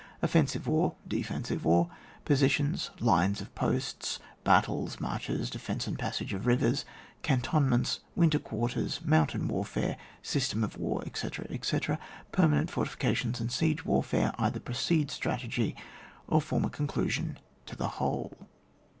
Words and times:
Offensive 0.23 0.65
war. 0.65 0.95
Defensive 1.07 1.63
war. 1.63 1.87
Positions— 2.25 2.89
Klines 2.97 3.39
of 3.39 3.53
posts— 3.53 4.17
^battles 4.47 4.99
marches— 4.99 5.47
defence 5.51 5.85
and 5.85 5.99
passage 5.99 6.33
of 6.33 6.47
rivers. 6.47 6.85
Cantonments— 7.21 7.99
^winter 8.17 8.43
quarters. 8.43 8.99
Mountain 9.05 9.47
warfe^e. 9.47 9.95
System 10.23 10.63
of 10.63 10.75
war, 10.75 11.03
etc. 11.05 11.45
etc. 11.51 11.99
Permanent 12.31 12.71
fortification 12.71 13.35
and 13.39 13.51
siege 13.51 13.85
war 13.85 14.01
fare 14.01 14.33
either 14.39 14.59
precede 14.59 15.11
strategy 15.11 15.75
or 16.27 16.41
form 16.41 16.65
a 16.65 16.71
conclusion 16.71 17.37
to 17.67 17.75
the 17.75 17.87
whole. 17.99 18.47